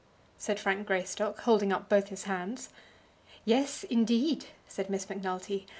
[0.35, 2.69] said Frank Greystock, holding up both his hands.
[3.45, 5.67] "Yes, indeed!" said Miss Macnulty.